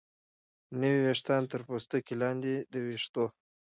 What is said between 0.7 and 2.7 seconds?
نوي ویښتان تر پوستکي لاندې